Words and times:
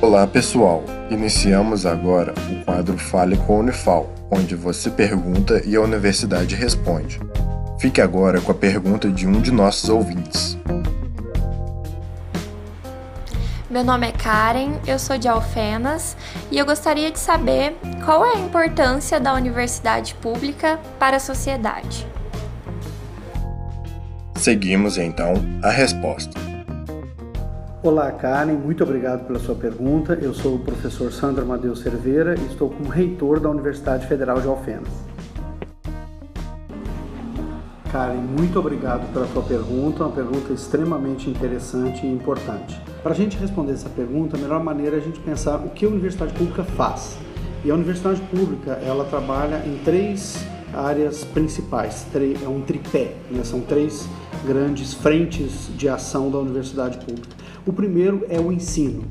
Olá 0.00 0.26
pessoal, 0.26 0.84
iniciamos 1.10 1.86
agora 1.86 2.34
o 2.50 2.64
quadro 2.64 2.98
Fale 2.98 3.36
com 3.38 3.56
a 3.56 3.58
Unifal, 3.60 4.12
onde 4.30 4.54
você 4.54 4.90
pergunta 4.90 5.62
e 5.64 5.74
a 5.74 5.80
universidade 5.80 6.54
responde. 6.54 7.18
Fique 7.80 8.00
agora 8.00 8.40
com 8.40 8.52
a 8.52 8.54
pergunta 8.54 9.08
de 9.10 9.26
um 9.26 9.40
de 9.40 9.50
nossos 9.50 9.88
ouvintes. 9.88 10.58
Meu 13.70 13.82
nome 13.82 14.08
é 14.08 14.12
Karen, 14.12 14.74
eu 14.86 14.98
sou 14.98 15.16
de 15.16 15.28
Alfenas 15.28 16.14
e 16.50 16.58
eu 16.58 16.66
gostaria 16.66 17.10
de 17.10 17.18
saber 17.18 17.74
qual 18.04 18.24
é 18.24 18.34
a 18.34 18.38
importância 18.38 19.18
da 19.18 19.32
universidade 19.32 20.14
pública 20.16 20.78
para 20.98 21.16
a 21.16 21.20
sociedade. 21.20 22.06
Seguimos 24.36 24.98
então 24.98 25.34
a 25.62 25.70
resposta. 25.70 26.45
Olá, 27.86 28.10
Karen, 28.10 28.54
muito 28.54 28.82
obrigado 28.82 29.28
pela 29.28 29.38
sua 29.38 29.54
pergunta. 29.54 30.18
Eu 30.20 30.34
sou 30.34 30.56
o 30.56 30.58
professor 30.58 31.12
Sandro 31.12 31.42
Amadeu 31.42 31.76
Cerveira 31.76 32.34
e 32.36 32.44
estou 32.46 32.68
como 32.68 32.88
reitor 32.88 33.38
da 33.38 33.48
Universidade 33.48 34.08
Federal 34.08 34.40
de 34.40 34.48
Alfenas. 34.48 34.88
Karen, 37.92 38.16
muito 38.16 38.58
obrigado 38.58 39.08
pela 39.12 39.28
sua 39.28 39.44
pergunta, 39.44 40.02
uma 40.02 40.10
pergunta 40.10 40.52
extremamente 40.52 41.30
interessante 41.30 42.04
e 42.04 42.12
importante. 42.12 42.76
Para 43.04 43.12
a 43.12 43.14
gente 43.14 43.36
responder 43.36 43.74
essa 43.74 43.88
pergunta, 43.88 44.36
a 44.36 44.40
melhor 44.40 44.64
maneira 44.64 44.96
é 44.96 44.98
a 44.98 45.02
gente 45.02 45.20
pensar 45.20 45.58
o 45.58 45.70
que 45.70 45.84
a 45.84 45.88
universidade 45.88 46.34
pública 46.34 46.64
faz. 46.64 47.16
E 47.64 47.70
a 47.70 47.74
universidade 47.74 48.20
pública, 48.22 48.80
ela 48.84 49.04
trabalha 49.04 49.62
em 49.64 49.78
três 49.84 50.44
áreas 50.74 51.22
principais, 51.22 52.04
é 52.44 52.48
um 52.48 52.62
tripé, 52.62 53.14
né? 53.30 53.44
são 53.44 53.60
três 53.60 54.08
grandes 54.44 54.92
frentes 54.92 55.70
de 55.76 55.88
ação 55.88 56.32
da 56.32 56.38
universidade 56.38 56.98
pública. 56.98 57.45
O 57.66 57.72
primeiro 57.72 58.24
é 58.28 58.38
o 58.38 58.52
ensino. 58.52 59.02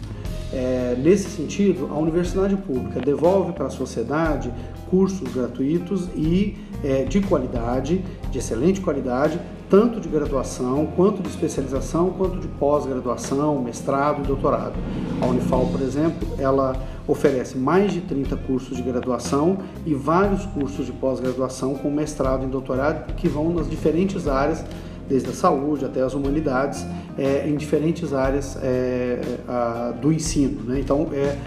É, 0.54 0.95
nesse 0.98 1.30
sentido, 1.30 1.90
a 1.91 1.98
universidade 1.98 2.55
pública 2.55 3.02
devolve 3.02 3.52
para 3.52 3.66
a 3.66 3.70
sociedade 3.70 4.50
cursos 4.89 5.28
gratuitos 5.34 6.08
e 6.16 6.56
é, 6.81 7.03
de 7.03 7.20
qualidade, 7.20 8.02
de 8.31 8.38
excelente 8.38 8.80
qualidade, 8.80 9.38
tanto 9.70 10.00
de 10.00 10.08
graduação, 10.08 10.88
quanto 10.95 11.22
de 11.22 11.28
especialização, 11.28 12.11
quanto 12.11 12.39
de 12.39 12.48
pós-graduação, 12.48 13.61
mestrado 13.61 14.23
e 14.23 14.28
doutorado. 14.28 14.76
A 15.20 15.26
Unifal, 15.26 15.66
por 15.66 15.81
exemplo, 15.81 16.26
ela 16.38 16.76
oferece 17.06 17.58
mais 17.58 17.92
de 17.92 18.02
30 18.02 18.38
cursos 18.38 18.78
de 18.78 18.83
graduação 18.83 19.58
e 19.86 19.94
vários 19.94 20.45
cursos 20.45 20.86
de 20.86 20.94
pós-graduação 20.94 21.76
com 21.76 21.92
mestrado 21.92 22.45
e 22.45 22.48
doutorado 22.48 23.14
que 23.16 23.28
vão 23.28 23.52
nas 23.52 23.70
diferentes 23.70 24.28
áreas 24.28 24.64
desde 25.08 25.30
a 25.30 25.34
saúde 25.34 25.86
até 25.86 26.02
as 26.02 26.14
humanidades, 26.14 26.86
é, 27.17 27.48
em 27.48 27.56
diferentes 27.56 28.14
áreas 28.14 28.58
é, 28.61 29.20
a, 29.48 29.94
do 30.02 30.11
ensino. 30.11 30.61
Né? 30.64 30.80
Então, 30.80 31.09
é, 31.14 31.38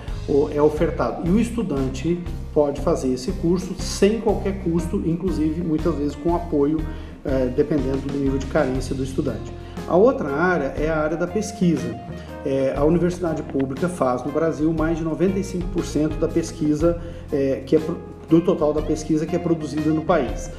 é 0.55 0.62
ofertado. 0.62 1.27
E 1.27 1.31
o 1.31 1.41
estudante 1.41 2.20
pode 2.53 2.81
fazer 2.81 3.12
esse 3.12 3.33
curso 3.33 3.75
sem 3.79 4.20
qualquer 4.20 4.62
custo, 4.62 5.03
inclusive 5.06 5.62
muitas 5.62 5.95
vezes 5.95 6.14
com 6.14 6.34
apoio, 6.34 6.81
é, 7.25 7.47
dependendo 7.47 7.98
do 7.98 8.19
nível 8.19 8.39
de 8.39 8.47
carência 8.47 8.95
do 8.95 9.03
estudante. 9.03 9.53
A 9.86 9.97
outra 9.97 10.29
área 10.31 10.75
é 10.77 10.89
a 10.89 10.98
área 10.98 11.17
da 11.17 11.27
pesquisa. 11.27 11.98
É, 12.45 12.75
a 12.77 12.84
universidade 12.84 13.42
pública 13.42 13.89
faz 13.89 14.23
no 14.25 14.31
Brasil 14.31 14.73
mais 14.73 14.98
de 14.98 15.05
95% 15.05 16.19
da 16.19 16.29
pesquisa 16.29 17.01
é, 17.33 17.62
que 17.67 17.77
é 17.77 17.81
do 18.29 18.41
total 18.42 18.73
da 18.73 18.83
pesquisa 18.83 19.25
que 19.25 19.34
é 19.34 19.39
produzida 19.39 19.91
no 19.91 20.03
país 20.03 20.51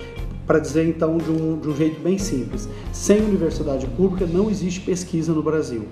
para 0.49 0.57
dizer 0.57 0.87
então 0.87 1.19
de 1.19 1.29
um, 1.29 1.59
de 1.59 1.69
um 1.69 1.75
jeito 1.75 2.01
bem 2.01 2.17
simples: 2.17 2.67
sem 2.91 3.21
universidade 3.21 3.85
pública 3.85 4.25
não 4.25 4.49
existe 4.49 4.81
pesquisa 4.81 5.31
no 5.31 5.43
Brasil. 5.43 5.85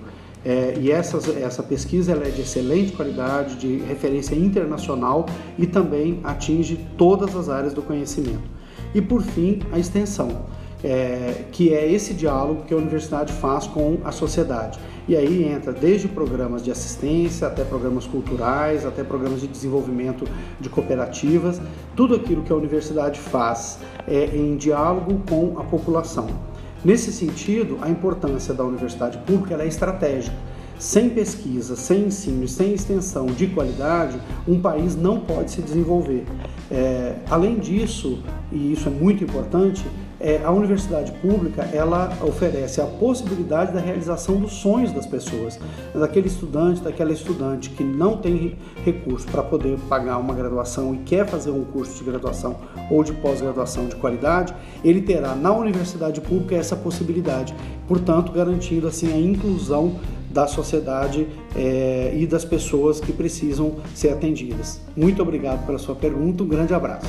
É, 0.44 0.76
e 0.80 0.90
essa, 0.90 1.62
pesquisa 1.62 2.12
é 2.12 2.30
de 2.30 2.40
excelente 2.40 2.92
qualidade, 2.92 3.56
de 3.56 3.76
referência 3.78 4.34
internacional 4.34 5.26
e 5.56 5.64
também 5.64 6.20
atinge 6.24 6.78
todas 6.96 7.36
as 7.36 7.48
áreas 7.48 7.72
do 7.72 7.82
conhecimento. 7.82 8.42
E 8.92 9.00
por 9.00 9.22
fim, 9.22 9.60
a 9.72 9.78
extensão 9.78 10.46
é, 10.82 11.44
que 11.52 11.74
é 11.74 11.90
esse 11.90 12.14
diálogo 12.14 12.62
que 12.64 12.74
a 12.74 12.76
universidade 12.76 13.32
faz 13.32 13.66
com 13.66 13.98
a 14.04 14.12
sociedade. 14.12 14.78
E 15.08 15.16
aí 15.16 15.44
entra 15.44 15.72
desde 15.72 16.06
programas 16.06 16.62
de 16.62 16.70
assistência, 16.70 17.46
até 17.46 17.64
programas 17.64 18.06
culturais, 18.06 18.84
até 18.84 19.02
programas 19.02 19.40
de 19.40 19.46
desenvolvimento 19.46 20.26
de 20.60 20.68
cooperativas, 20.68 21.60
tudo 21.96 22.14
aquilo 22.14 22.42
que 22.42 22.52
a 22.52 22.56
universidade 22.56 23.18
faz 23.18 23.78
é 24.06 24.36
em 24.36 24.56
diálogo 24.56 25.22
com 25.28 25.58
a 25.58 25.64
população. 25.64 26.26
Nesse 26.84 27.12
sentido, 27.12 27.78
a 27.80 27.88
importância 27.88 28.54
da 28.54 28.62
universidade 28.62 29.18
pública 29.18 29.60
é 29.60 29.66
estratégica. 29.66 30.36
Sem 30.78 31.10
pesquisa, 31.10 31.74
sem 31.74 32.04
ensino 32.04 32.46
sem 32.46 32.72
extensão 32.72 33.26
de 33.26 33.48
qualidade, 33.48 34.16
um 34.46 34.60
país 34.60 34.94
não 34.94 35.18
pode 35.18 35.50
se 35.50 35.60
desenvolver. 35.60 36.24
É, 36.70 37.16
além 37.28 37.58
disso, 37.58 38.22
e 38.52 38.72
isso 38.72 38.88
é 38.88 38.92
muito 38.92 39.24
importante, 39.24 39.84
é, 40.20 40.40
a 40.44 40.50
universidade 40.50 41.12
pública 41.12 41.62
ela 41.72 42.16
oferece 42.22 42.80
a 42.80 42.86
possibilidade 42.86 43.72
da 43.72 43.80
realização 43.80 44.36
dos 44.36 44.52
sonhos 44.52 44.92
das 44.92 45.06
pessoas, 45.06 45.58
daquele 45.94 46.26
estudante, 46.26 46.80
daquela 46.80 47.12
estudante 47.12 47.70
que 47.70 47.84
não 47.84 48.16
tem 48.16 48.56
recurso 48.84 49.26
para 49.28 49.42
poder 49.42 49.78
pagar 49.88 50.18
uma 50.18 50.34
graduação 50.34 50.94
e 50.94 50.98
quer 50.98 51.26
fazer 51.26 51.50
um 51.50 51.64
curso 51.64 51.96
de 51.98 52.10
graduação 52.10 52.56
ou 52.90 53.04
de 53.04 53.12
pós-graduação 53.12 53.86
de 53.86 53.96
qualidade, 53.96 54.54
ele 54.84 55.02
terá 55.02 55.34
na 55.34 55.52
universidade 55.52 56.20
pública 56.20 56.56
essa 56.56 56.76
possibilidade, 56.76 57.54
portanto 57.86 58.32
garantindo 58.32 58.88
assim 58.88 59.12
a 59.12 59.18
inclusão 59.18 59.96
da 60.30 60.46
sociedade 60.46 61.26
é, 61.56 62.12
e 62.14 62.26
das 62.26 62.44
pessoas 62.44 63.00
que 63.00 63.12
precisam 63.12 63.76
ser 63.94 64.10
atendidas. 64.10 64.80
Muito 64.96 65.22
obrigado 65.22 65.64
pela 65.64 65.78
sua 65.78 65.94
pergunta, 65.94 66.42
um 66.42 66.48
grande 66.48 66.74
abraço. 66.74 67.08